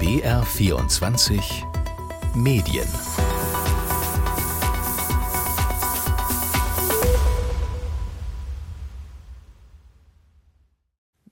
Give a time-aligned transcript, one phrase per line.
[0.00, 1.42] BR24
[2.34, 2.88] Medien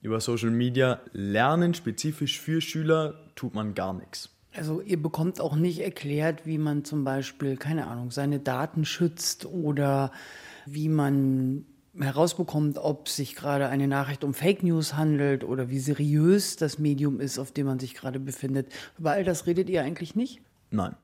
[0.02, 4.29] Über Social Media lernen spezifisch für Schüler tut man gar nichts.
[4.54, 9.46] Also ihr bekommt auch nicht erklärt, wie man zum Beispiel, keine Ahnung, seine Daten schützt
[9.46, 10.12] oder
[10.66, 11.64] wie man
[12.00, 17.20] herausbekommt, ob sich gerade eine Nachricht um Fake News handelt oder wie seriös das Medium
[17.20, 18.72] ist, auf dem man sich gerade befindet.
[18.98, 20.40] Über all das redet ihr eigentlich nicht?
[20.70, 20.96] Nein.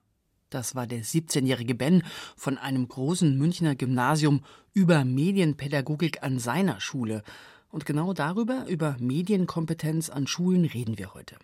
[0.50, 2.04] Das war der 17-jährige Ben
[2.36, 7.24] von einem großen Münchner Gymnasium über Medienpädagogik an seiner Schule.
[7.70, 11.36] Und genau darüber, über Medienkompetenz an Schulen, reden wir heute.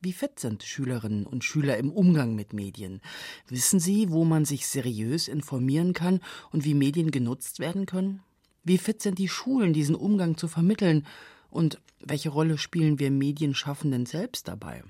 [0.00, 3.00] Wie fit sind Schülerinnen und Schüler im Umgang mit Medien?
[3.48, 6.20] Wissen sie, wo man sich seriös informieren kann
[6.52, 8.20] und wie Medien genutzt werden können?
[8.64, 11.04] Wie fit sind die Schulen, diesen Umgang zu vermitteln?
[11.50, 14.84] Und welche Rolle spielen wir Medienschaffenden selbst dabei?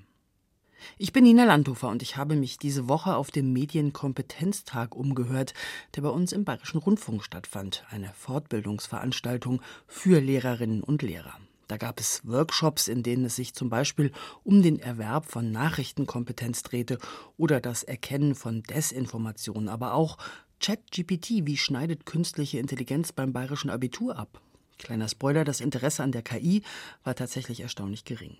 [0.97, 5.53] Ich bin Nina Landhofer und ich habe mich diese Woche auf dem Medienkompetenztag umgehört,
[5.95, 11.39] der bei uns im Bayerischen Rundfunk stattfand, eine Fortbildungsveranstaltung für Lehrerinnen und Lehrer.
[11.67, 14.11] Da gab es Workshops, in denen es sich zum Beispiel
[14.43, 16.99] um den Erwerb von Nachrichtenkompetenz drehte
[17.37, 20.17] oder das Erkennen von Desinformation, aber auch
[20.63, 24.39] ChatGPT, wie schneidet künstliche Intelligenz beim bayerischen Abitur ab?
[24.79, 26.61] Kleiner Spoiler, das Interesse an der KI
[27.03, 28.37] war tatsächlich erstaunlich gering.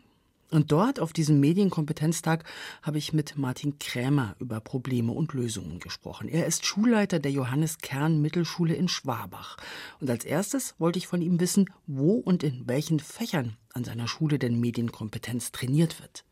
[0.49, 2.45] Und dort, auf diesem Medienkompetenztag,
[2.81, 6.29] habe ich mit Martin Krämer über Probleme und Lösungen gesprochen.
[6.29, 9.57] Er ist Schulleiter der Johannes Kern Mittelschule in Schwabach.
[9.99, 14.07] Und als erstes wollte ich von ihm wissen, wo und in welchen Fächern an seiner
[14.07, 16.23] Schule denn Medienkompetenz trainiert wird.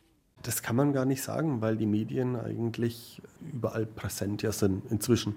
[0.44, 3.22] Das kann man gar nicht sagen, weil die Medien eigentlich
[3.54, 5.36] überall präsent ja sind inzwischen.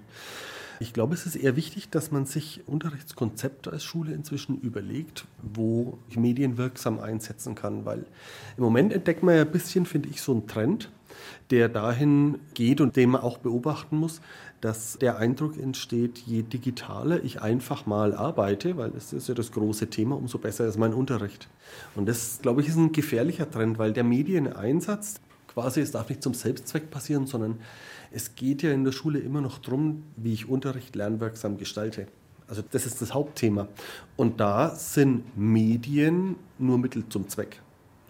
[0.81, 5.99] Ich glaube, es ist eher wichtig, dass man sich Unterrichtskonzepte als Schule inzwischen überlegt, wo
[6.09, 8.05] ich Medien wirksam einsetzen kann, weil
[8.57, 10.91] im Moment entdeckt man ja ein bisschen, finde ich, so einen Trend,
[11.51, 14.21] der dahin geht und den man auch beobachten muss,
[14.65, 19.53] dass der Eindruck entsteht, je digitaler ich einfach mal arbeite, weil das ist ja das
[19.53, 21.49] große Thema, umso besser ist mein Unterricht.
[21.95, 26.23] Und das, glaube ich, ist ein gefährlicher Trend, weil der Medieneinsatz quasi, es darf nicht
[26.23, 27.59] zum Selbstzweck passieren, sondern
[28.11, 32.07] es geht ja in der Schule immer noch darum, wie ich Unterricht lernwirksam gestalte.
[32.49, 33.69] Also das ist das Hauptthema.
[34.17, 37.61] Und da sind Medien nur Mittel zum Zweck.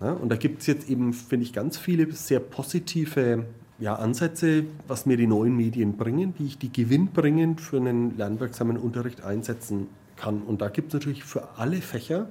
[0.00, 3.44] Ja, und da gibt es jetzt eben, finde ich, ganz viele sehr positive
[3.78, 8.76] ja, Ansätze, was mir die neuen Medien bringen, wie ich die gewinnbringend für einen lernwirksamen
[8.76, 10.42] Unterricht einsetzen kann.
[10.42, 12.28] Und da gibt es natürlich für alle Fächer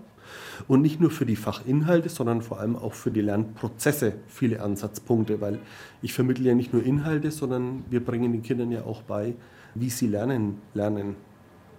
[0.68, 5.42] und nicht nur für die Fachinhalte, sondern vor allem auch für die Lernprozesse viele Ansatzpunkte,
[5.42, 5.60] weil
[6.02, 9.36] ich vermittle ja nicht nur Inhalte, sondern wir bringen den Kindern ja auch bei,
[9.76, 11.16] wie sie lernen, lernen.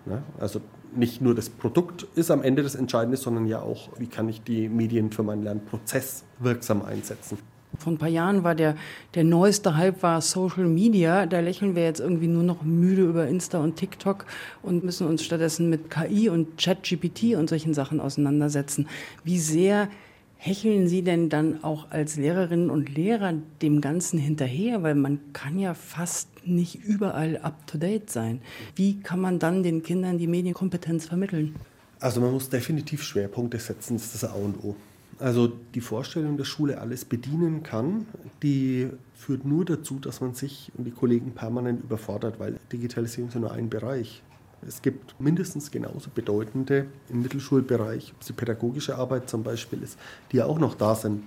[0.07, 0.61] Ja, also
[0.95, 4.43] nicht nur das Produkt ist am Ende das Entscheidende, sondern ja auch, wie kann ich
[4.43, 7.39] die Medien für meinen Lernprozess wirksam einsetzen.
[7.79, 8.77] Vor ein paar Jahren war der,
[9.15, 11.27] der neueste Hype war Social Media.
[11.27, 14.27] Da lächeln wir jetzt irgendwie nur noch müde über Insta und TikTok
[14.63, 18.89] und müssen uns stattdessen mit KI und ChatGPT und solchen Sachen auseinandersetzen.
[19.25, 19.89] Wie sehr
[20.37, 24.83] hecheln Sie denn dann auch als Lehrerinnen und Lehrer dem Ganzen hinterher?
[24.83, 28.41] Weil man kann ja fast nicht überall up-to-date sein.
[28.77, 31.57] Wie kann man dann den Kindern die Medienkompetenz vermitteln?
[31.99, 34.77] Also man muss definitiv Schwerpunkte setzen, das ist das A und O.
[35.19, 38.07] Also die Vorstellung, dass Schule alles bedienen kann,
[38.43, 43.35] die führt nur dazu, dass man sich und die Kollegen permanent überfordert, weil Digitalisierung ist
[43.35, 44.23] ja nur ein Bereich.
[44.67, 49.99] Es gibt mindestens genauso bedeutende im Mittelschulbereich, ob es die pädagogische Arbeit zum Beispiel ist,
[50.33, 51.23] die ja auch noch da sind.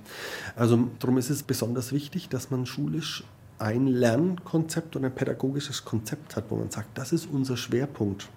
[0.56, 3.24] Also darum ist es besonders wichtig, dass man schulisch
[3.60, 8.28] ein Lernkonzept und ein pädagogisches Konzept hat, wo man sagt, das ist unser Schwerpunkt.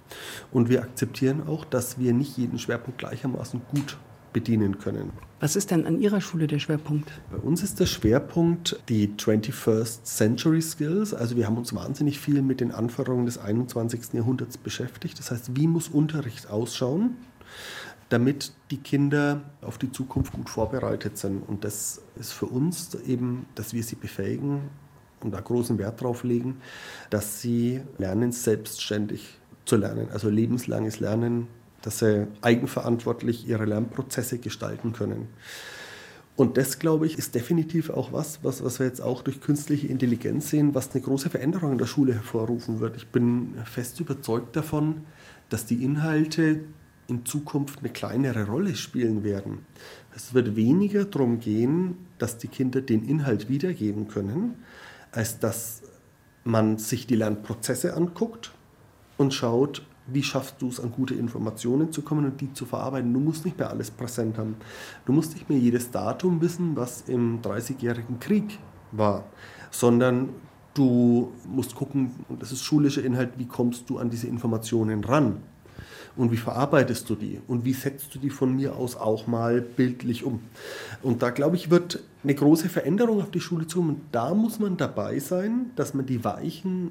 [0.51, 3.97] Und wir akzeptieren auch, dass wir nicht jeden Schwerpunkt gleichermaßen gut
[4.33, 5.13] bedienen können.
[5.41, 7.11] Was ist denn an Ihrer Schule der Schwerpunkt?
[7.31, 11.15] Bei uns ist der Schwerpunkt die 21st Century Skills.
[11.15, 14.13] Also wir haben uns wahnsinnig viel mit den Anforderungen des 21.
[14.13, 15.19] Jahrhunderts beschäftigt.
[15.19, 17.17] Das heißt, wie muss Unterricht ausschauen,
[18.11, 21.49] damit die Kinder auf die Zukunft gut vorbereitet sind.
[21.49, 24.63] Und das ist für uns eben, dass wir sie befähigen
[25.21, 26.61] und da großen Wert drauf legen,
[27.09, 30.09] dass sie lernen, selbstständig zu lernen.
[30.13, 31.47] Also lebenslanges Lernen
[31.83, 35.29] dass sie eigenverantwortlich ihre Lernprozesse gestalten können.
[36.37, 39.89] Und das, glaube ich, ist definitiv auch was, was, was wir jetzt auch durch künstliche
[39.89, 42.97] Intelligenz sehen, was eine große Veränderung in der Schule hervorrufen wird.
[42.97, 45.03] Ich bin fest überzeugt davon,
[45.51, 46.61] dass die Inhalte
[47.09, 49.67] in Zukunft eine kleinere Rolle spielen werden.
[50.15, 54.55] Es wird weniger darum gehen, dass die Kinder den Inhalt wiedergeben können,
[55.13, 55.83] als dass
[56.45, 58.53] man sich die Lernprozesse anguckt
[59.19, 63.13] und schaut, wie schaffst du es, an gute Informationen zu kommen und die zu verarbeiten.
[63.13, 64.57] Du musst nicht mehr alles präsent haben.
[65.07, 68.59] Du musst nicht mehr jedes Datum wissen, was im Dreißigjährigen Krieg
[68.93, 69.25] wahr,
[69.71, 70.31] sondern
[70.75, 75.39] du musst gucken, und das ist schulischer Inhalt, wie kommst du an diese Informationen ran?
[76.17, 77.41] Und wie verarbeitest du die?
[77.47, 80.41] Und wie setzt du die von mir aus auch mal bildlich um?
[81.03, 83.81] Und da, glaube ich, wird eine große Veränderung auf die Schule zu.
[83.81, 86.91] Und da muss man dabei sein, dass man die Weichen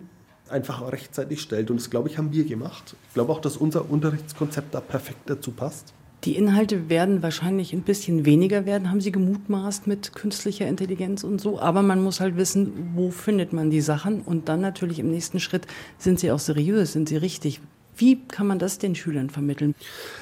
[0.51, 1.69] einfach rechtzeitig stellt.
[1.71, 2.95] Und das, glaube ich, haben wir gemacht.
[3.07, 5.93] Ich glaube auch, dass unser Unterrichtskonzept da perfekt dazu passt.
[6.25, 11.39] Die Inhalte werden wahrscheinlich ein bisschen weniger werden, haben Sie gemutmaßt mit künstlicher Intelligenz und
[11.39, 11.59] so.
[11.61, 14.21] Aber man muss halt wissen, wo findet man die Sachen.
[14.21, 15.65] Und dann natürlich im nächsten Schritt,
[15.97, 17.61] sind sie auch seriös, sind sie richtig?
[17.99, 19.75] Wie kann man das den Schülern vermitteln?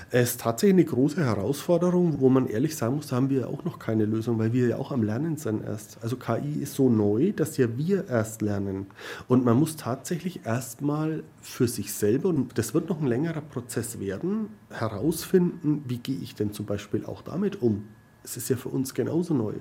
[0.09, 3.63] Es ist tatsächlich eine große Herausforderung, wo man ehrlich sagen muss, da haben wir auch
[3.65, 5.99] noch keine Lösung, weil wir ja auch am Lernen sind erst.
[6.01, 8.87] Also KI ist so neu, dass ja wir erst lernen.
[9.27, 13.99] Und man muss tatsächlich erstmal für sich selber, und das wird noch ein längerer Prozess
[13.99, 17.83] werden, herausfinden, wie gehe ich denn zum Beispiel auch damit um.
[18.23, 19.53] Es ist ja für uns genauso neu.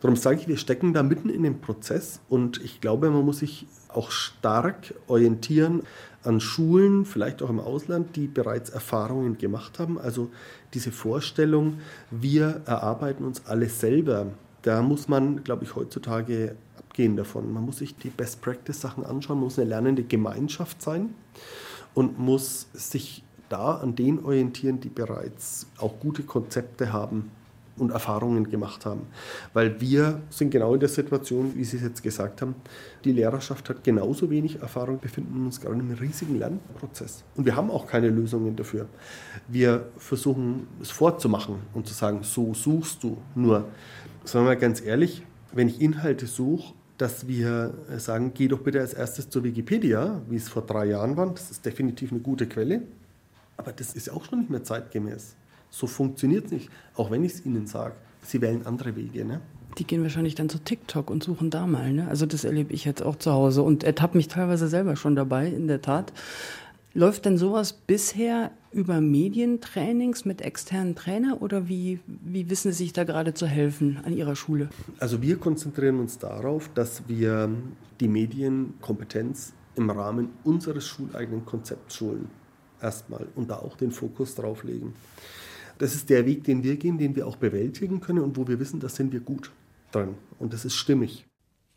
[0.00, 3.40] Darum sage ich, wir stecken da mitten in dem Prozess und ich glaube, man muss
[3.40, 5.82] sich auch stark orientieren
[6.22, 9.98] an Schulen, vielleicht auch im Ausland, die bereits Erfahrungen gemacht haben.
[9.98, 10.30] Also
[10.74, 11.78] diese Vorstellung,
[12.10, 14.26] wir erarbeiten uns alles selber,
[14.62, 17.52] da muss man, glaube ich, heutzutage abgehen davon.
[17.52, 21.14] Man muss sich die Best-Practice-Sachen anschauen, muss eine lernende Gemeinschaft sein
[21.94, 27.30] und muss sich da an denen orientieren, die bereits auch gute Konzepte haben
[27.80, 29.06] und Erfahrungen gemacht haben.
[29.52, 32.54] Weil wir sind genau in der Situation, wie Sie es jetzt gesagt haben,
[33.04, 37.24] die Lehrerschaft hat genauso wenig Erfahrung, befinden uns gerade in einem riesigen Lernprozess.
[37.36, 38.86] Und wir haben auch keine Lösungen dafür.
[39.48, 43.16] Wir versuchen es vorzumachen und zu sagen, so suchst du.
[43.34, 43.68] Nur,
[44.24, 48.78] sagen wir mal ganz ehrlich, wenn ich Inhalte suche, dass wir sagen, geh doch bitte
[48.78, 51.30] als erstes zur Wikipedia, wie es vor drei Jahren war.
[51.30, 52.82] Das ist definitiv eine gute Quelle.
[53.56, 55.34] Aber das ist auch schon nicht mehr zeitgemäß.
[55.70, 57.94] So funktioniert es nicht, auch wenn ich es ihnen sage.
[58.22, 59.24] Sie wählen andere Wege.
[59.24, 59.40] Ne?
[59.78, 61.92] Die gehen wahrscheinlich dann zu TikTok und suchen da mal.
[61.92, 62.08] Ne?
[62.08, 65.46] Also das erlebe ich jetzt auch zu Hause und ertappe mich teilweise selber schon dabei,
[65.46, 66.12] in der Tat.
[66.92, 72.92] Läuft denn sowas bisher über Medientrainings mit externen Trainern oder wie, wie wissen Sie sich
[72.92, 74.70] da gerade zu helfen an Ihrer Schule?
[74.98, 77.48] Also wir konzentrieren uns darauf, dass wir
[78.00, 82.28] die Medienkompetenz im Rahmen unseres schuleigenen Konzepts schulen.
[82.82, 84.94] Erstmal und da auch den Fokus drauf legen.
[85.80, 88.60] Das ist der Weg, den wir gehen, den wir auch bewältigen können und wo wir
[88.60, 89.50] wissen, da sind wir gut
[89.92, 90.14] dran.
[90.38, 91.24] Und das ist stimmig.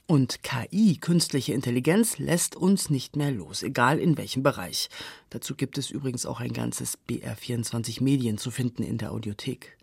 [0.08, 4.90] Und KI, künstliche Intelligenz, lässt uns nicht mehr los, egal in welchem Bereich.
[5.30, 9.78] Dazu gibt es übrigens auch ein ganzes BR24 Medien zu finden in der Audiothek.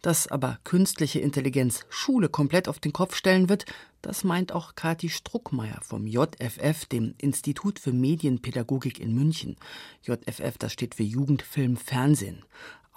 [0.00, 3.66] Dass aber künstliche Intelligenz Schule komplett auf den Kopf stellen wird,
[4.00, 9.56] das meint auch Kati Struckmeier vom JFF, dem Institut für Medienpädagogik in München.
[10.04, 12.42] JFF, das steht für Jugend, Film, Fernsehen.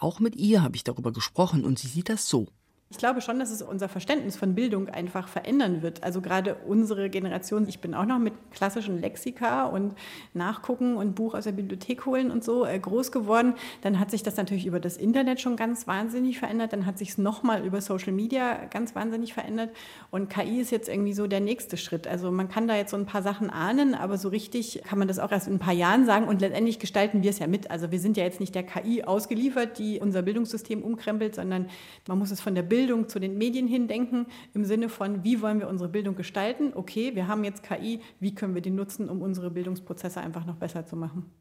[0.04, 2.50] Auch mit ihr habe ich darüber gesprochen und sie sieht das so.
[2.94, 6.04] Ich glaube schon, dass es unser Verständnis von Bildung einfach verändern wird.
[6.04, 9.96] Also gerade unsere Generation, ich bin auch noch mit klassischen Lexika und
[10.36, 13.56] Nachgucken und Buch aus der Bibliothek holen und so äh, groß geworden.
[13.82, 16.72] Dann hat sich das natürlich über das Internet schon ganz wahnsinnig verändert.
[16.72, 19.72] Dann hat sich es nochmal über Social Media ganz wahnsinnig verändert.
[20.12, 22.06] Und KI ist jetzt irgendwie so der nächste Schritt.
[22.06, 25.08] Also man kann da jetzt so ein paar Sachen ahnen, aber so richtig kann man
[25.08, 26.28] das auch erst in ein paar Jahren sagen.
[26.28, 27.72] Und letztendlich gestalten wir es ja mit.
[27.72, 31.70] Also wir sind ja jetzt nicht der KI ausgeliefert, die unser Bildungssystem umkrempelt, sondern
[32.08, 35.24] man muss es von der Bildung Bildung zu den Medien hin denken, im Sinne von,
[35.24, 36.74] wie wollen wir unsere Bildung gestalten?
[36.76, 40.58] Okay, wir haben jetzt KI, wie können wir die nutzen, um unsere Bildungsprozesse einfach noch
[40.58, 41.32] besser zu machen?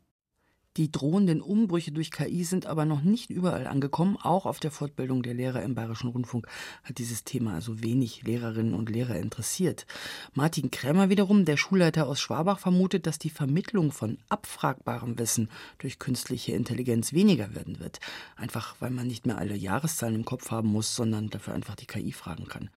[0.78, 4.16] Die drohenden Umbrüche durch KI sind aber noch nicht überall angekommen.
[4.16, 6.46] Auch auf der Fortbildung der Lehrer im Bayerischen Rundfunk
[6.82, 9.84] hat dieses Thema also wenig Lehrerinnen und Lehrer interessiert.
[10.32, 15.98] Martin Krämer wiederum, der Schulleiter aus Schwabach, vermutet, dass die Vermittlung von abfragbarem Wissen durch
[15.98, 17.98] künstliche Intelligenz weniger werden wird.
[18.36, 21.86] Einfach weil man nicht mehr alle Jahreszahlen im Kopf haben muss, sondern dafür einfach die
[21.86, 22.70] KI fragen kann.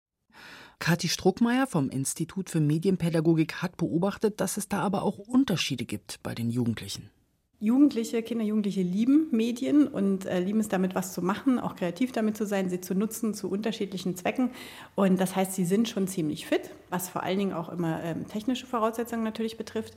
[0.79, 6.21] Kathi Struckmeier vom Institut für Medienpädagogik hat beobachtet, dass es da aber auch Unterschiede gibt
[6.23, 7.11] bei den Jugendlichen.
[7.63, 12.11] Jugendliche, Kinder, Jugendliche lieben Medien und äh, lieben es damit, was zu machen, auch kreativ
[12.11, 14.49] damit zu sein, sie zu nutzen zu unterschiedlichen Zwecken.
[14.95, 18.27] Und das heißt, sie sind schon ziemlich fit, was vor allen Dingen auch immer ähm,
[18.27, 19.95] technische Voraussetzungen natürlich betrifft.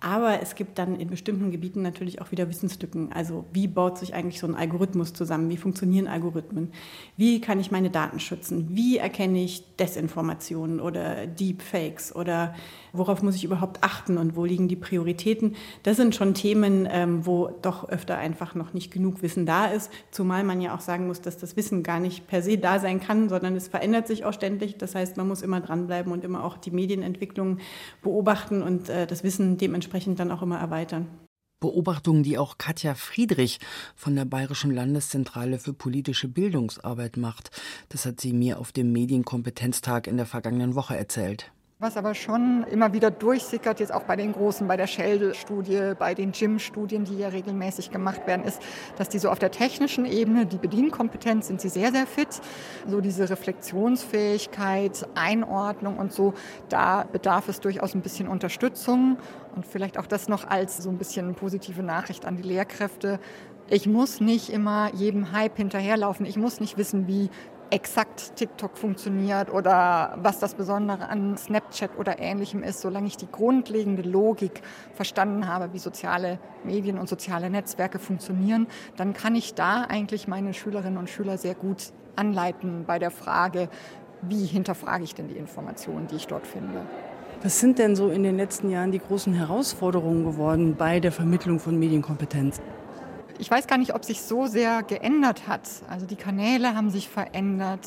[0.00, 3.12] Aber es gibt dann in bestimmten Gebieten natürlich auch wieder Wissenslücken.
[3.12, 5.48] Also wie baut sich eigentlich so ein Algorithmus zusammen?
[5.48, 6.70] Wie funktionieren Algorithmen?
[7.16, 8.68] Wie kann ich meine Daten schützen?
[8.72, 12.14] Wie erkenne ich Desinformationen oder Deepfakes?
[12.14, 12.54] Oder
[12.92, 15.56] worauf muss ich überhaupt achten und wo liegen die Prioritäten?
[15.82, 19.90] Das sind schon Themen, ähm, wo doch öfter einfach noch nicht genug Wissen da ist.
[20.10, 23.00] Zumal man ja auch sagen muss, dass das Wissen gar nicht per se da sein
[23.00, 24.76] kann, sondern es verändert sich auch ständig.
[24.76, 27.58] Das heißt, man muss immer dranbleiben und immer auch die Medienentwicklung
[28.02, 29.85] beobachten und äh, das Wissen dementsprechend
[30.18, 31.08] dann auch immer erweitern.
[31.60, 33.60] Beobachtungen, die auch Katja Friedrich
[33.94, 37.50] von der Bayerischen Landeszentrale für politische Bildungsarbeit macht.
[37.88, 41.50] Das hat sie mir auf dem Medienkompetenztag in der vergangenen Woche erzählt.
[41.78, 46.14] Was aber schon immer wieder durchsickert, jetzt auch bei den großen, bei der Shell-Studie, bei
[46.14, 48.62] den GYM-Studien, die ja regelmäßig gemacht werden, ist,
[48.96, 52.40] dass die so auf der technischen Ebene, die Bedienkompetenz, sind sie sehr, sehr fit.
[52.88, 56.32] So diese Reflexionsfähigkeit, Einordnung und so,
[56.70, 59.18] da bedarf es durchaus ein bisschen Unterstützung.
[59.54, 63.20] Und vielleicht auch das noch als so ein bisschen positive Nachricht an die Lehrkräfte.
[63.68, 66.24] Ich muss nicht immer jedem Hype hinterherlaufen.
[66.24, 67.28] Ich muss nicht wissen, wie
[67.70, 73.30] exakt TikTok funktioniert oder was das Besondere an Snapchat oder ähnlichem ist, solange ich die
[73.30, 74.62] grundlegende Logik
[74.94, 80.54] verstanden habe, wie soziale Medien und soziale Netzwerke funktionieren, dann kann ich da eigentlich meine
[80.54, 83.68] Schülerinnen und Schüler sehr gut anleiten bei der Frage,
[84.22, 86.82] wie hinterfrage ich denn die Informationen, die ich dort finde.
[87.42, 91.60] Was sind denn so in den letzten Jahren die großen Herausforderungen geworden bei der Vermittlung
[91.60, 92.60] von Medienkompetenz?
[93.38, 95.68] Ich weiß gar nicht, ob sich so sehr geändert hat.
[95.88, 97.86] Also die Kanäle haben sich verändert,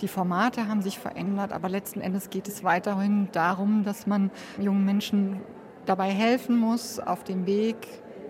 [0.00, 4.84] die Formate haben sich verändert, aber letzten Endes geht es weiterhin darum, dass man jungen
[4.84, 5.40] Menschen
[5.86, 7.76] dabei helfen muss, auf dem Weg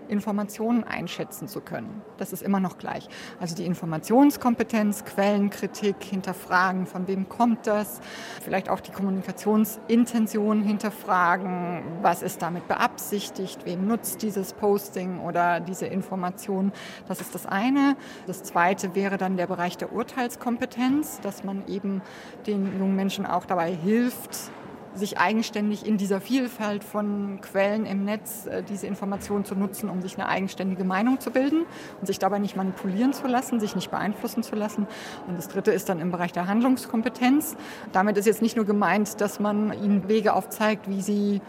[0.09, 2.01] Informationen einschätzen zu können.
[2.17, 3.07] Das ist immer noch gleich.
[3.39, 7.99] Also die Informationskompetenz, Quellenkritik, hinterfragen, von wem kommt das,
[8.43, 15.85] vielleicht auch die Kommunikationsintention hinterfragen, was ist damit beabsichtigt, wem nutzt dieses Posting oder diese
[15.87, 16.71] Information.
[17.07, 17.95] Das ist das eine.
[18.25, 22.01] Das zweite wäre dann der Bereich der Urteilskompetenz, dass man eben
[22.45, 24.51] den jungen Menschen auch dabei hilft,
[24.95, 30.01] sich eigenständig in dieser Vielfalt von Quellen im Netz äh, diese Informationen zu nutzen, um
[30.01, 31.65] sich eine eigenständige Meinung zu bilden
[31.99, 34.87] und sich dabei nicht manipulieren zu lassen, sich nicht beeinflussen zu lassen.
[35.27, 37.55] Und das Dritte ist dann im Bereich der Handlungskompetenz.
[37.91, 41.41] Damit ist jetzt nicht nur gemeint, dass man ihnen Wege aufzeigt, wie sie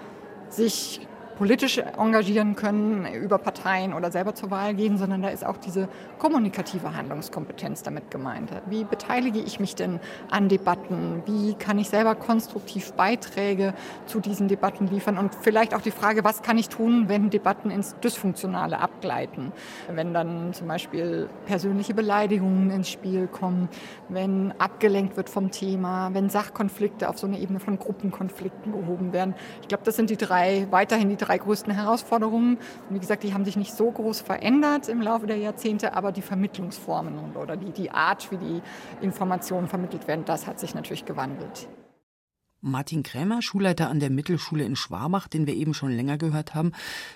[0.50, 1.07] sich
[1.38, 5.88] politisch engagieren können, über Parteien oder selber zur Wahl gehen, sondern da ist auch diese
[6.18, 8.50] kommunikative Handlungskompetenz damit gemeint.
[8.66, 11.23] Wie beteilige ich mich denn an Debatten?
[11.26, 13.73] Wie kann ich selber konstruktiv Beiträge
[14.07, 15.16] zu diesen Debatten liefern?
[15.16, 19.52] Und vielleicht auch die Frage, was kann ich tun, wenn Debatten ins Dysfunktionale abgleiten?
[19.95, 23.68] Wenn dann zum Beispiel persönliche Beleidigungen ins Spiel kommen,
[24.09, 29.37] wenn abgelenkt wird vom Thema, wenn Sachkonflikte auf so eine Ebene von Gruppenkonflikten gehoben werden.
[29.62, 32.56] Ich glaube, das sind die drei, weiterhin die drei drei größten Herausforderungen.
[32.88, 36.11] Und wie gesagt, die haben sich nicht so groß verändert im Laufe der Jahrzehnte, aber
[36.11, 38.62] die Vermittlungsformen oder die, die Art, wie die
[39.00, 41.68] Informationen vermittelt werden, das hat sich natürlich gewandelt.
[42.61, 46.73] Martin Krämer, Schulleiter an der Mittelschule in Schwabach, den wir eben schon länger gehört haben,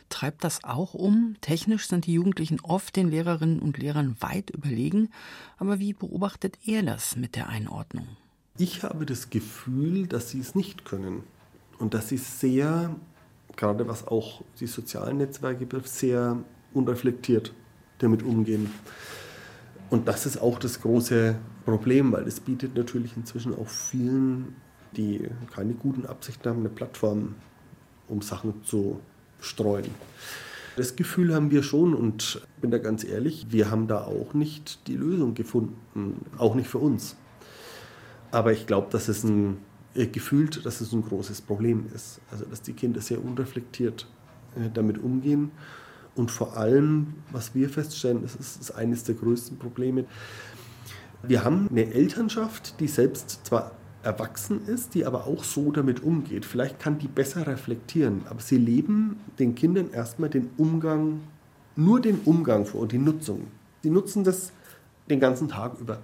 [0.09, 1.35] treibt das auch um.
[1.41, 5.09] Technisch sind die Jugendlichen oft den Lehrerinnen und Lehrern weit überlegen.
[5.59, 8.07] Aber wie beobachtet er das mit der Einordnung?
[8.57, 11.25] Ich habe das Gefühl, dass sie es nicht können
[11.79, 12.95] und dass sie sehr
[13.57, 16.39] gerade was auch die sozialen Netzwerke betrifft, sehr
[16.73, 17.53] unreflektiert
[17.99, 18.71] damit umgehen.
[19.91, 24.57] Und das ist auch das große Problem, weil es bietet natürlich inzwischen auch vielen,
[24.97, 27.35] die keine guten Absichten haben, eine Plattform,
[28.09, 29.01] um Sachen zu
[29.41, 29.91] streuen.
[30.77, 34.87] Das Gefühl haben wir schon und bin da ganz ehrlich, wir haben da auch nicht
[34.89, 37.17] die Lösung gefunden, auch nicht für uns.
[38.31, 39.59] Aber ich glaube, dass es ein
[39.95, 42.21] äh, gefühlt, dass es ein großes Problem ist.
[42.31, 44.07] Also dass die Kinder sehr unreflektiert
[44.57, 45.51] äh, damit umgehen.
[46.15, 50.05] Und vor allem, was wir feststellen, das ist, ist eines der größten Probleme.
[51.23, 53.73] Wir haben eine Elternschaft, die selbst zwar
[54.03, 56.45] erwachsen ist, die aber auch so damit umgeht.
[56.45, 61.21] Vielleicht kann die besser reflektieren, aber sie leben den Kindern erstmal den Umgang,
[61.77, 63.47] nur den Umgang vor und die Nutzung.
[63.83, 64.53] Sie nutzen das
[65.09, 65.99] den ganzen Tag über.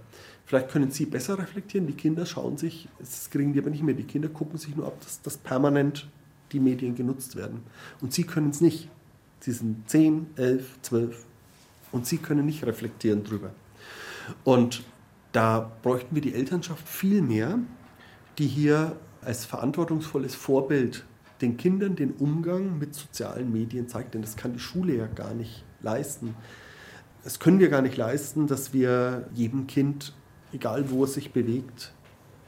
[0.49, 1.87] Vielleicht können Sie besser reflektieren.
[1.87, 3.95] Die Kinder schauen sich, das kriegen die aber nicht mehr.
[3.95, 6.09] Die Kinder gucken sich nur ab, dass, dass permanent
[6.53, 7.61] die Medien genutzt werden.
[8.01, 8.89] Und Sie können es nicht.
[9.41, 11.27] Sie sind 10, 11, 12
[11.93, 13.51] und Sie können nicht reflektieren drüber.
[14.43, 14.85] Und
[15.33, 17.59] da bräuchten wir die Elternschaft viel mehr,
[18.39, 21.05] die hier als verantwortungsvolles Vorbild
[21.43, 24.15] den Kindern den Umgang mit sozialen Medien zeigt.
[24.15, 26.35] Denn das kann die Schule ja gar nicht leisten.
[27.23, 30.15] Das können wir gar nicht leisten, dass wir jedem Kind
[30.53, 31.93] egal wo es sich bewegt,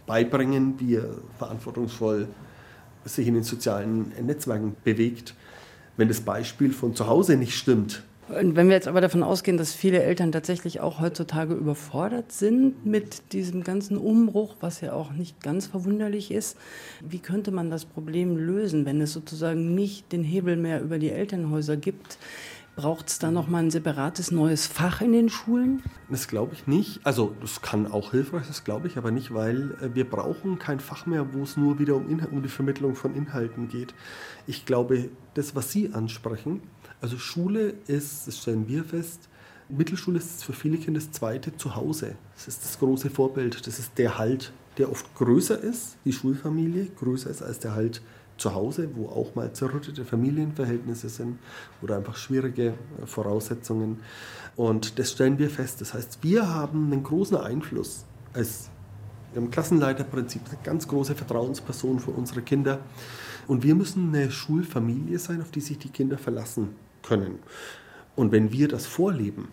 [0.06, 2.28] beibringen, wie er verantwortungsvoll
[3.04, 5.34] sich in den sozialen Netzwerken bewegt.
[5.96, 9.56] Wenn das Beispiel von zu Hause nicht stimmt, und wenn wir jetzt aber davon ausgehen,
[9.56, 15.12] dass viele Eltern tatsächlich auch heutzutage überfordert sind mit diesem ganzen Umbruch, was ja auch
[15.12, 16.56] nicht ganz verwunderlich ist,
[17.00, 21.10] wie könnte man das Problem lösen, wenn es sozusagen nicht den Hebel mehr über die
[21.10, 22.18] Elternhäuser gibt?
[22.76, 25.82] Braucht es da nochmal ein separates neues Fach in den Schulen?
[26.08, 27.00] Das glaube ich nicht.
[27.04, 30.80] Also das kann auch hilfreich, das glaube ich aber nicht, weil äh, wir brauchen kein
[30.80, 33.94] Fach mehr, wo es nur wieder um, um die Vermittlung von Inhalten geht.
[34.46, 36.62] Ich glaube, das, was Sie ansprechen,
[37.00, 39.28] Also Schule ist, das stellen wir fest,
[39.68, 42.16] Mittelschule ist für viele Kinder das zweite Zuhause.
[42.34, 43.66] Das ist das große Vorbild.
[43.66, 48.02] Das ist der Halt, der oft größer ist, die Schulfamilie, größer ist als der Halt
[48.40, 51.38] zu Hause, wo auch mal zerrüttete Familienverhältnisse sind
[51.82, 54.00] oder einfach schwierige Voraussetzungen.
[54.56, 55.80] Und das stellen wir fest.
[55.80, 58.70] Das heißt, wir haben einen großen Einfluss als
[59.34, 62.80] im Klassenleiterprinzip eine ganz große Vertrauensperson für unsere Kinder.
[63.46, 66.70] Und wir müssen eine Schulfamilie sein, auf die sich die Kinder verlassen
[67.02, 67.38] können.
[68.16, 69.48] Und wenn wir das vorleben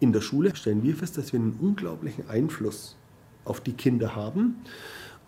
[0.00, 2.96] in der Schule, stellen wir fest, dass wir einen unglaublichen Einfluss
[3.44, 4.56] auf die Kinder haben.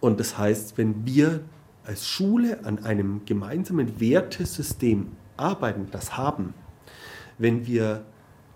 [0.01, 1.41] Und das heißt, wenn wir
[1.87, 6.55] als Schule an einem gemeinsamen Wertesystem arbeiten, das haben,
[7.39, 8.05] wenn wir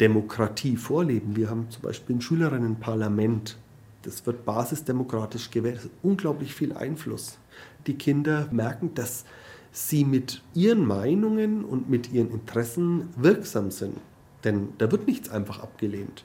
[0.00, 3.58] Demokratie vorleben, wir haben zum Beispiel ein Schülerinnenparlament,
[4.02, 7.38] das wird basisdemokratisch gewählt, das hat unglaublich viel Einfluss.
[7.86, 9.24] Die Kinder merken, dass
[9.72, 13.96] sie mit ihren Meinungen und mit ihren Interessen wirksam sind.
[14.42, 16.24] Denn da wird nichts einfach abgelehnt.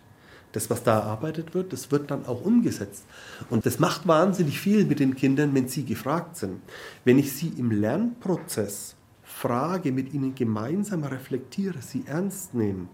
[0.56, 3.04] Das, was da erarbeitet wird, das wird dann auch umgesetzt.
[3.50, 6.62] Und das macht wahnsinnig viel mit den Kindern, wenn sie gefragt sind.
[7.04, 12.88] Wenn ich sie im Lernprozess frage, mit ihnen gemeinsam reflektiere, sie ernst nehme,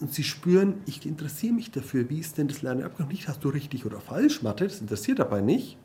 [0.00, 3.14] und sie spüren, ich interessiere mich dafür, wie ist denn das Lernen abgelaufen?
[3.14, 5.78] Nicht, hast du richtig oder falsch Mathe, das interessiert dabei nicht,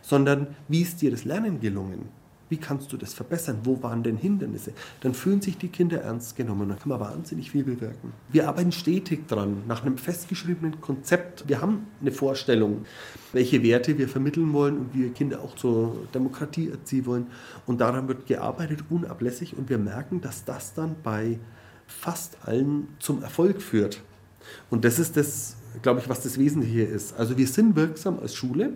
[0.00, 2.08] sondern wie ist dir das Lernen gelungen?
[2.50, 3.60] Wie kannst du das verbessern?
[3.62, 4.72] Wo waren denn Hindernisse?
[5.02, 6.68] Dann fühlen sich die Kinder ernst genommen.
[6.68, 8.12] Dann kann man wahnsinnig viel bewirken.
[8.28, 11.48] Wir arbeiten stetig dran, nach einem festgeschriebenen Konzept.
[11.48, 12.86] Wir haben eine Vorstellung,
[13.32, 17.28] welche Werte wir vermitteln wollen und wie wir Kinder auch zur Demokratie erziehen wollen.
[17.66, 19.56] Und daran wird gearbeitet, unablässig.
[19.56, 21.38] Und wir merken, dass das dann bei
[21.86, 24.02] fast allen zum Erfolg führt.
[24.70, 27.14] Und das ist das, glaube ich, was das Wesentliche ist.
[27.16, 28.72] Also wir sind wirksam als Schule.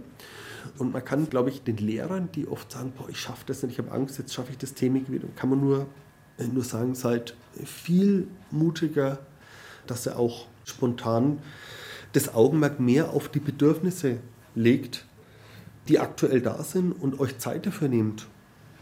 [0.78, 3.73] Und man kann, glaube ich, den Lehrern, die oft sagen, boah, ich schaffe das nicht,
[3.73, 5.87] ich habe Angst, jetzt schaffe ich das Thema wieder, kann man nur,
[6.38, 9.18] äh, nur sagen, seid viel mutiger,
[9.87, 11.38] dass er auch spontan
[12.12, 14.18] das Augenmerk mehr auf die Bedürfnisse
[14.54, 15.04] legt,
[15.88, 18.26] die aktuell da sind und euch Zeit dafür nehmt.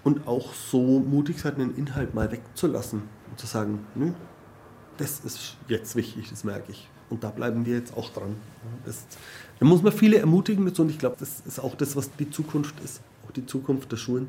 [0.05, 4.13] Und auch so mutig seid, einen Inhalt mal wegzulassen und zu sagen, nö,
[4.99, 6.89] das ist jetzt wichtig, das merke ich.
[7.13, 8.37] Und da bleiben wir jetzt auch dran.
[8.87, 9.05] Das,
[9.59, 12.31] da muss man viele ermutigen dazu und ich glaube, das ist auch das, was die
[12.31, 14.29] Zukunft ist, auch die Zukunft der Schulen,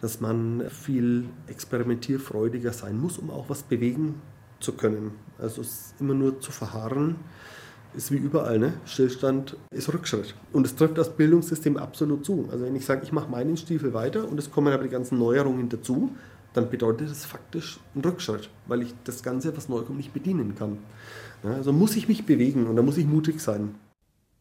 [0.00, 4.22] dass man viel experimentierfreudiger sein muss, um auch was bewegen
[4.58, 5.10] zu können.
[5.38, 7.16] Also es immer nur zu verharren,
[7.94, 8.72] ist wie überall, ne?
[8.86, 10.34] Stillstand ist Rückschritt.
[10.54, 12.48] Und es trifft das Bildungssystem absolut zu.
[12.50, 15.18] Also wenn ich sage, ich mache meinen Stiefel weiter und es kommen aber die ganzen
[15.18, 16.10] Neuerungen dazu,
[16.54, 20.54] dann bedeutet das faktisch einen Rückschritt, weil ich das Ganze, was neu kommt, nicht bedienen
[20.54, 20.78] kann.
[21.44, 23.74] Ja, also muss ich mich bewegen und da muss ich mutig sein.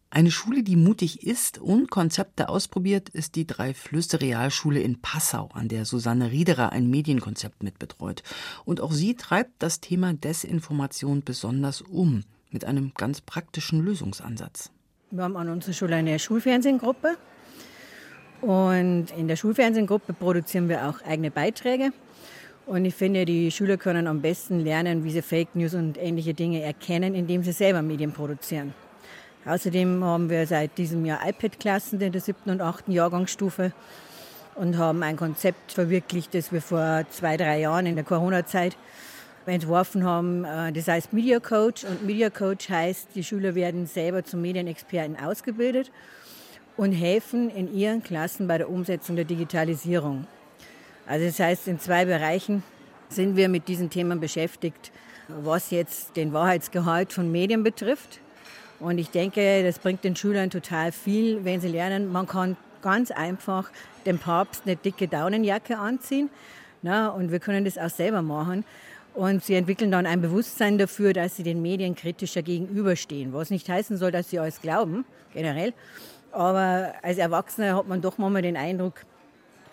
[0.09, 5.85] Eine Schule, die mutig ist und Konzepte ausprobiert, ist die Drei-Flüsse-Realschule in Passau, an der
[5.85, 8.21] Susanne Riederer ein Medienkonzept mitbetreut.
[8.63, 14.69] Und auch sie treibt das Thema Desinformation besonders um, mit einem ganz praktischen Lösungsansatz.
[15.09, 17.17] Wir haben an unserer Schule eine Schulfernsehgruppe.
[18.41, 21.91] Und in der Schulfernsehgruppe produzieren wir auch eigene Beiträge.
[22.65, 26.33] Und ich finde, die Schüler können am besten lernen, wie sie Fake News und ähnliche
[26.33, 28.73] Dinge erkennen, indem sie selber Medien produzieren.
[29.45, 33.73] Außerdem haben wir seit diesem Jahr iPad-Klassen in der siebten und achten Jahrgangsstufe
[34.55, 38.77] und haben ein Konzept verwirklicht, das wir vor zwei, drei Jahren in der Corona-Zeit
[39.45, 40.45] entworfen haben.
[40.45, 45.17] Äh, das heißt Media Coach und Media Coach heißt, die Schüler werden selber zum Medienexperten
[45.19, 45.91] ausgebildet
[46.77, 50.25] und helfen in ihren Klassen bei der Umsetzung der Digitalisierung.
[51.05, 52.63] Also das heißt, in zwei Bereichen
[53.09, 54.91] sind wir mit diesen Themen beschäftigt,
[55.27, 58.19] was jetzt den Wahrheitsgehalt von Medien betrifft.
[58.79, 63.11] Und ich denke, das bringt den Schülern total viel, wenn sie lernen, man kann ganz
[63.11, 63.69] einfach
[64.05, 66.29] dem Papst eine dicke Daunenjacke anziehen.
[66.81, 68.65] Na, und wir können das auch selber machen.
[69.13, 73.31] Und sie entwickeln dann ein Bewusstsein dafür, dass sie den Medien kritischer gegenüberstehen.
[73.31, 75.73] Was nicht heißen soll, dass sie alles glauben, generell.
[76.31, 79.05] Aber als Erwachsener hat man doch manchmal den Eindruck,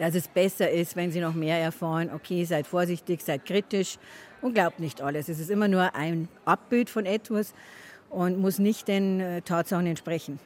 [0.00, 3.98] dass es besser ist, wenn sie noch mehr erfahren, okay, seid vorsichtig, seid kritisch
[4.40, 5.28] und glaubt nicht alles.
[5.28, 7.52] Es ist immer nur ein Abbild von etwas
[8.08, 10.40] und muss nicht den äh, Tatsachen entsprechen.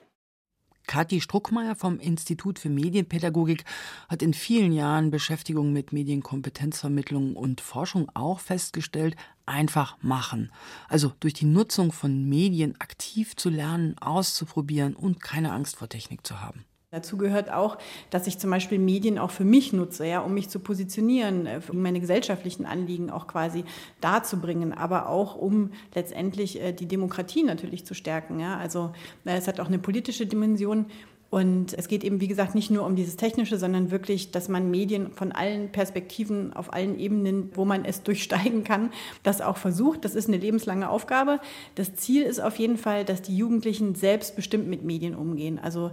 [0.88, 3.64] Kathi Struckmeier vom Institut für Medienpädagogik
[4.08, 9.14] hat in vielen Jahren Beschäftigung mit Medienkompetenzvermittlung und Forschung auch festgestellt,
[9.46, 10.50] einfach machen.
[10.88, 16.26] Also durch die Nutzung von Medien aktiv zu lernen, auszuprobieren und keine Angst vor Technik
[16.26, 16.64] zu haben.
[16.94, 17.76] Dazu gehört auch,
[18.11, 21.61] dass ich zum Beispiel Medien auch für mich nutze, ja, um mich zu positionieren, äh,
[21.68, 23.64] um meine gesellschaftlichen Anliegen auch quasi
[24.00, 28.38] darzubringen, aber auch um letztendlich äh, die Demokratie natürlich zu stärken.
[28.38, 28.59] Ja.
[28.59, 28.92] Also
[29.24, 30.87] äh, es hat auch eine politische Dimension.
[31.30, 34.70] Und es geht eben, wie gesagt, nicht nur um dieses Technische, sondern wirklich, dass man
[34.70, 38.92] Medien von allen Perspektiven, auf allen Ebenen, wo man es durchsteigen kann,
[39.24, 40.04] das auch versucht.
[40.04, 41.40] Das ist eine lebenslange Aufgabe.
[41.74, 45.59] Das Ziel ist auf jeden Fall, dass die Jugendlichen selbstbestimmt mit Medien umgehen.
[45.61, 45.90] Also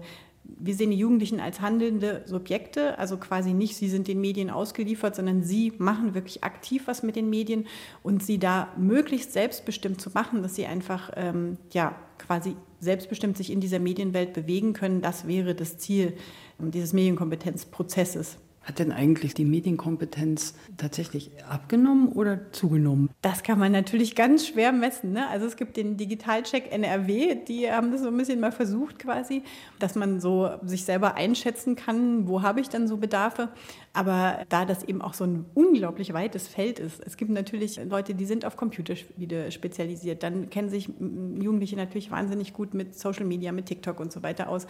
[0.59, 5.15] wir sehen die Jugendlichen als handelnde Subjekte, also quasi nicht, sie sind den Medien ausgeliefert,
[5.15, 7.65] sondern sie machen wirklich aktiv was mit den Medien
[8.03, 13.51] und sie da möglichst selbstbestimmt zu machen, dass sie einfach ähm, ja quasi selbstbestimmt sich
[13.51, 16.13] in dieser Medienwelt bewegen können, das wäre das Ziel
[16.59, 18.37] dieses Medienkompetenzprozesses.
[18.63, 23.09] Hat denn eigentlich die Medienkompetenz tatsächlich abgenommen oder zugenommen?
[23.23, 25.13] Das kann man natürlich ganz schwer messen.
[25.13, 25.27] Ne?
[25.29, 29.41] Also es gibt den Digitalcheck NRW, die haben das so ein bisschen mal versucht quasi,
[29.79, 33.49] dass man so sich selber einschätzen kann, wo habe ich dann so Bedarfe.
[33.93, 38.13] Aber da das eben auch so ein unglaublich weites Feld ist, es gibt natürlich Leute,
[38.13, 43.51] die sind auf Computerspiele spezialisiert, dann kennen sich Jugendliche natürlich wahnsinnig gut mit Social Media,
[43.51, 44.67] mit TikTok und so weiter aus.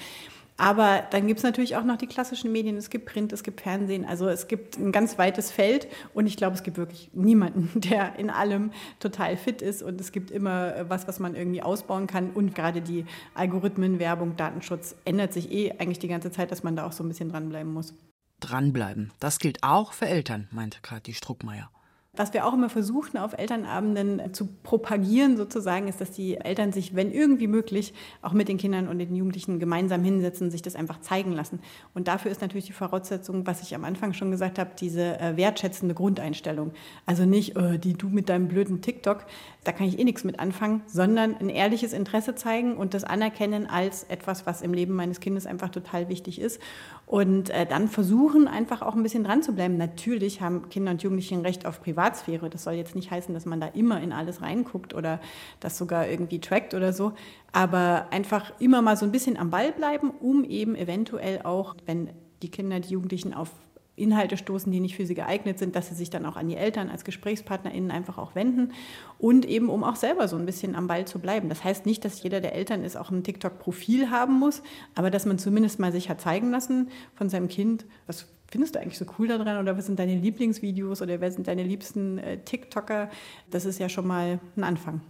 [0.62, 2.78] Aber dann gibt es natürlich auch noch die klassischen Medien.
[2.78, 4.06] Es gibt Print, es gibt Fernsehen.
[4.06, 5.88] Also es gibt ein ganz weites Feld.
[6.14, 8.70] Und ich glaube, es gibt wirklich niemanden, der in allem
[9.00, 9.82] total fit ist.
[9.82, 12.30] Und es gibt immer was, was man irgendwie ausbauen kann.
[12.30, 16.76] Und gerade die Algorithmen, Werbung, Datenschutz ändert sich eh eigentlich die ganze Zeit, dass man
[16.76, 17.96] da auch so ein bisschen dranbleiben muss.
[18.40, 19.12] Dranbleiben.
[19.20, 21.72] Das gilt auch für Eltern, meinte Kathi Struckmeier.
[22.18, 26.94] Was wir auch immer versuchen, auf Elternabenden zu propagieren, sozusagen, ist, dass die Eltern sich,
[26.94, 31.00] wenn irgendwie möglich, auch mit den Kindern und den Jugendlichen gemeinsam hinsetzen, sich das einfach
[31.00, 31.62] zeigen lassen.
[31.94, 35.38] Und dafür ist natürlich die Voraussetzung, was ich am Anfang schon gesagt habe, diese äh,
[35.38, 36.74] wertschätzende Grundeinstellung.
[37.06, 39.26] Also nicht, äh, die du mit deinem blöden TikTok,
[39.64, 43.68] da kann ich eh nichts mit anfangen, sondern ein ehrliches Interesse zeigen und das anerkennen
[43.68, 46.60] als etwas, was im Leben meines Kindes einfach total wichtig ist.
[47.06, 49.78] Und äh, dann versuchen, einfach auch ein bisschen dran zu bleiben.
[49.78, 52.01] Natürlich haben Kinder und Jugendliche ein Recht auf Privatsphäre.
[52.10, 55.20] Das soll jetzt nicht heißen, dass man da immer in alles reinguckt oder
[55.60, 57.14] das sogar irgendwie trackt oder so.
[57.52, 62.10] Aber einfach immer mal so ein bisschen am Ball bleiben, um eben eventuell auch, wenn
[62.42, 63.50] die Kinder, die Jugendlichen auf
[63.96, 66.56] Inhalte stoßen, die nicht für sie geeignet sind, dass sie sich dann auch an die
[66.56, 68.72] Eltern als GesprächspartnerInnen einfach auch wenden
[69.20, 71.50] und eben um auch selber so ein bisschen am Ball zu bleiben.
[71.50, 74.64] Das heißt nicht, dass jeder der Eltern ist auch ein TikTok-Profil haben muss,
[74.96, 78.80] aber dass man zumindest mal sich hat zeigen lassen von seinem Kind, was findest du
[78.80, 82.38] eigentlich so cool daran oder was sind deine Lieblingsvideos oder wer sind deine liebsten äh,
[82.44, 83.10] TikToker?
[83.50, 85.02] Das ist ja schon mal ein Anfang.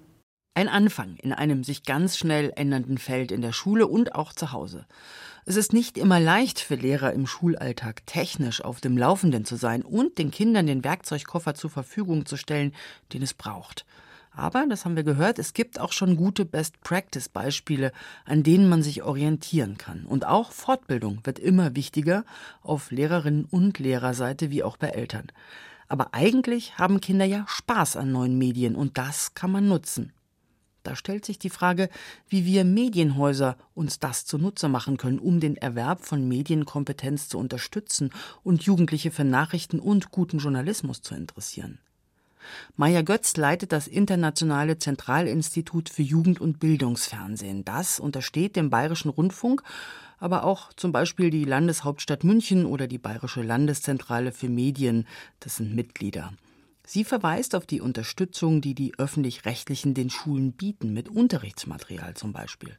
[0.53, 4.51] Ein Anfang in einem sich ganz schnell ändernden Feld in der Schule und auch zu
[4.51, 4.85] Hause.
[5.45, 9.81] Es ist nicht immer leicht für Lehrer im Schulalltag technisch auf dem Laufenden zu sein
[9.81, 12.73] und den Kindern den Werkzeugkoffer zur Verfügung zu stellen,
[13.13, 13.85] den es braucht.
[14.33, 17.91] Aber, das haben wir gehört, es gibt auch schon gute Best-Practice-Beispiele,
[18.23, 20.05] an denen man sich orientieren kann.
[20.05, 22.23] Und auch Fortbildung wird immer wichtiger,
[22.61, 25.27] auf Lehrerinnen und Lehrerseite wie auch bei Eltern.
[25.89, 30.13] Aber eigentlich haben Kinder ja Spaß an neuen Medien und das kann man nutzen.
[30.83, 31.89] Da stellt sich die Frage,
[32.27, 38.11] wie wir Medienhäuser uns das zunutze machen können, um den Erwerb von Medienkompetenz zu unterstützen
[38.43, 41.79] und Jugendliche für Nachrichten und guten Journalismus zu interessieren.
[42.75, 47.65] Maya Götz leitet das Internationale Zentralinstitut für Jugend- und Bildungsfernsehen.
[47.65, 49.63] Das untersteht dem Bayerischen Rundfunk,
[50.19, 55.07] aber auch zum Beispiel die Landeshauptstadt München oder die Bayerische Landeszentrale für Medien,
[55.39, 56.33] das sind Mitglieder.
[56.85, 62.77] Sie verweist auf die Unterstützung, die die öffentlich-rechtlichen den Schulen bieten, mit Unterrichtsmaterial zum Beispiel.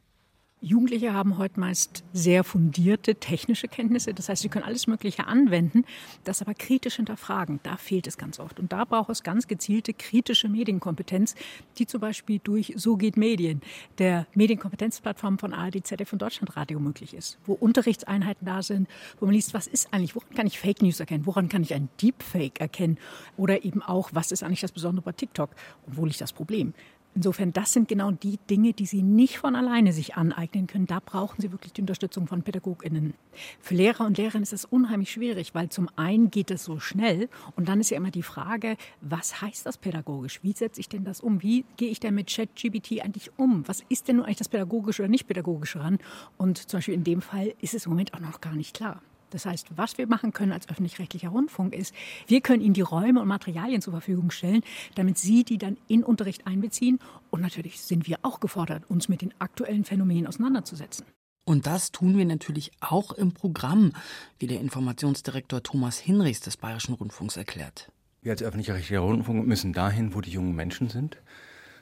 [0.63, 4.13] Jugendliche haben heute meist sehr fundierte technische Kenntnisse.
[4.13, 5.83] Das heißt, sie können alles Mögliche anwenden,
[6.23, 7.59] das aber kritisch hinterfragen.
[7.63, 8.61] Da fehlt es ganz oft.
[8.61, 11.35] Und da braucht es ganz gezielte kritische Medienkompetenz,
[11.77, 13.59] die zum Beispiel durch So geht Medien,
[13.97, 18.87] der Medienkompetenzplattform von ARD, ZDF und Deutschlandradio möglich ist, wo Unterrichtseinheiten da sind,
[19.19, 21.73] wo man liest, was ist eigentlich, woran kann ich Fake News erkennen, woran kann ich
[21.73, 22.97] ein Deepfake erkennen
[23.35, 25.49] oder eben auch, was ist eigentlich das Besondere bei TikTok
[25.87, 26.73] und wo liegt das Problem.
[27.15, 30.87] Insofern, das sind genau die Dinge, die Sie nicht von alleine sich aneignen können.
[30.87, 33.13] Da brauchen Sie wirklich die Unterstützung von PädagogInnen.
[33.59, 37.29] Für Lehrer und Lehrerinnen ist das unheimlich schwierig, weil zum einen geht es so schnell
[37.55, 40.39] und dann ist ja immer die Frage, was heißt das pädagogisch?
[40.43, 41.43] Wie setze ich denn das um?
[41.43, 43.67] Wie gehe ich denn mit ChatGBT eigentlich um?
[43.67, 45.99] Was ist denn nun eigentlich das pädagogische oder nicht pädagogische ran?
[46.37, 49.01] Und zum Beispiel in dem Fall ist es im Moment auch noch gar nicht klar.
[49.33, 51.93] Das heißt, was wir machen können als öffentlich-rechtlicher Rundfunk ist,
[52.27, 54.61] wir können Ihnen die Räume und Materialien zur Verfügung stellen,
[54.95, 56.99] damit Sie die dann in Unterricht einbeziehen.
[57.31, 61.05] Und natürlich sind wir auch gefordert, uns mit den aktuellen Phänomenen auseinanderzusetzen.
[61.45, 63.91] Und das tun wir natürlich auch im Programm,
[64.39, 67.91] wie der Informationsdirektor Thomas Hinrichs des Bayerischen Rundfunks erklärt.
[68.21, 71.17] Wir als öffentlich-rechtlicher Rundfunk müssen dahin, wo die jungen Menschen sind.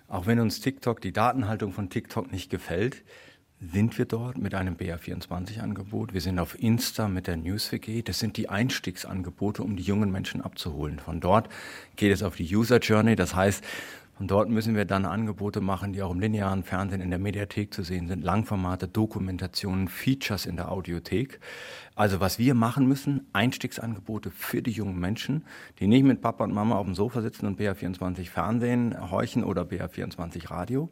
[0.08, 3.04] Auch wenn uns TikTok, die Datenhaltung von TikTok nicht gefällt,
[3.62, 6.14] sind wir dort mit einem BA24-Angebot.
[6.14, 8.02] Wir sind auf Insta mit der NewsWG.
[8.02, 10.98] Das sind die Einstiegsangebote, um die jungen Menschen abzuholen.
[10.98, 11.48] Von dort
[11.96, 13.16] geht es auf die User Journey.
[13.16, 13.64] Das heißt,
[14.22, 17.74] Von dort müssen wir dann Angebote machen, die auch im linearen Fernsehen in der Mediathek
[17.74, 21.40] zu sehen sind, Langformate, Dokumentationen, Features in der Audiothek.
[21.96, 25.44] Also was wir machen müssen, Einstiegsangebote für die jungen Menschen,
[25.80, 29.64] die nicht mit Papa und Mama auf dem Sofa sitzen und BR24 Fernsehen horchen oder
[29.64, 30.92] BR24 Radio,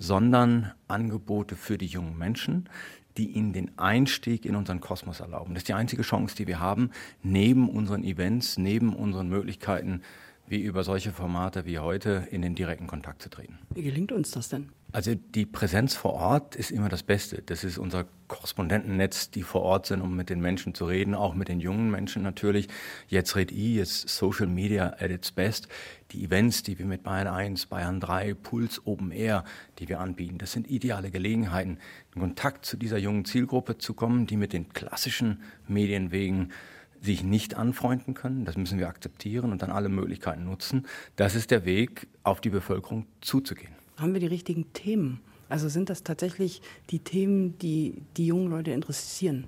[0.00, 2.68] sondern Angebote für die jungen Menschen,
[3.16, 5.54] die ihnen den Einstieg in unseren Kosmos erlauben.
[5.54, 6.90] Das ist die einzige Chance, die wir haben,
[7.22, 10.00] neben unseren Events, neben unseren Möglichkeiten,
[10.48, 13.58] wie über solche Formate wie heute in den direkten Kontakt zu treten.
[13.74, 14.70] Wie gelingt uns das denn?
[14.90, 17.42] Also die Präsenz vor Ort ist immer das Beste.
[17.42, 21.34] Das ist unser Korrespondentennetz, die vor Ort sind, um mit den Menschen zu reden, auch
[21.34, 22.68] mit den jungen Menschen natürlich.
[23.08, 25.66] Jetzt red I, jetzt Social Media at its best.
[26.12, 29.44] Die Events, die wir mit Bayern 1, Bayern 3, Puls Open Air,
[29.80, 31.78] die wir anbieten, das sind ideale Gelegenheiten,
[32.14, 36.52] in Kontakt zu dieser jungen Zielgruppe zu kommen, die mit den klassischen Medienwegen
[37.00, 38.44] sich nicht anfreunden können.
[38.44, 40.86] Das müssen wir akzeptieren und dann alle Möglichkeiten nutzen.
[41.16, 43.72] Das ist der Weg, auf die Bevölkerung zuzugehen.
[43.96, 45.20] Haben wir die richtigen Themen?
[45.50, 49.44] Also sind das tatsächlich die Themen, die die jungen Leute interessieren?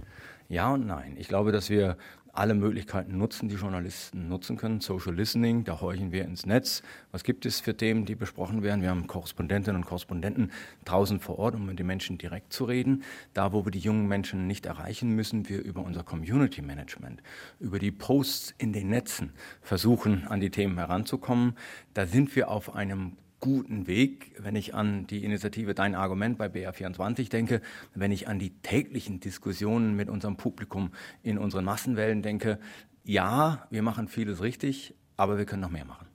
[0.49, 1.15] Ja und nein.
[1.17, 1.97] Ich glaube, dass wir
[2.33, 4.81] alle Möglichkeiten nutzen, die Journalisten nutzen können.
[4.81, 6.83] Social Listening, da horchen wir ins Netz.
[7.11, 8.83] Was gibt es für Themen, die besprochen werden?
[8.83, 10.51] Wir haben Korrespondentinnen und Korrespondenten
[10.85, 13.05] draußen vor Ort, um mit den Menschen direkt zu reden.
[13.35, 17.23] Da, wo wir die jungen Menschen nicht erreichen, müssen wir über unser Community Management,
[17.61, 21.55] über die Posts in den Netzen versuchen, an die Themen heranzukommen.
[21.95, 26.47] Da sind wir auf einem guten Weg, wenn ich an die Initiative Dein Argument bei
[26.47, 27.61] BR24 denke,
[27.93, 30.93] wenn ich an die täglichen Diskussionen mit unserem Publikum
[31.25, 32.61] in unseren Massenwellen denke.
[33.05, 36.07] Ja, wir machen vieles richtig, aber wir können noch mehr machen.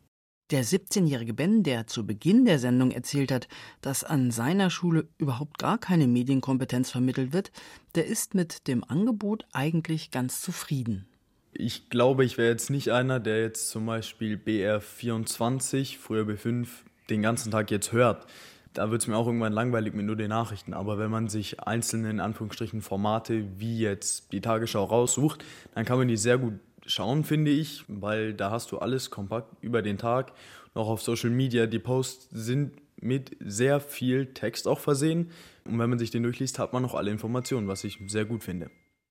[0.51, 3.49] Der 17-jährige Ben, der zu Beginn der Sendung erzählt hat,
[3.81, 7.51] dass an seiner Schule überhaupt gar keine Medienkompetenz vermittelt wird,
[7.95, 11.09] der ist mit dem Angebot eigentlich ganz zufrieden.
[11.51, 16.67] Ich glaube, ich wäre jetzt nicht einer, der jetzt zum Beispiel BR24, früher B5,
[17.09, 18.25] den ganzen Tag jetzt hört,
[18.73, 20.73] da wird es mir auch irgendwann langweilig mit nur den Nachrichten.
[20.73, 25.43] Aber wenn man sich einzelne, in Anführungsstrichen, Formate wie jetzt die Tagesschau raussucht,
[25.73, 26.53] dann kann man die sehr gut
[26.85, 30.31] schauen, finde ich, weil da hast du alles kompakt über den Tag.
[30.75, 35.31] Noch auf Social Media, die Posts sind mit sehr viel Text auch versehen.
[35.65, 38.43] Und wenn man sich den durchliest, hat man noch alle Informationen, was ich sehr gut
[38.43, 38.69] finde.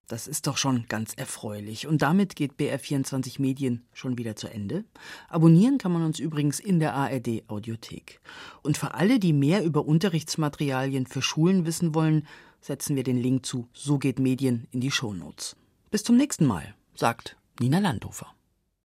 [0.08, 1.88] Das ist doch schon ganz erfreulich.
[1.88, 4.84] Und damit geht BR24 Medien schon wieder zu Ende.
[5.28, 8.20] Abonnieren kann man uns übrigens in der ARD Audiothek.
[8.62, 12.26] Und für alle, die mehr über Unterrichtsmaterialien für Schulen wissen wollen,
[12.60, 15.56] setzen wir den Link zu So geht Medien in die Shownotes.
[15.90, 18.32] Bis zum nächsten Mal, sagt Nina Landhofer.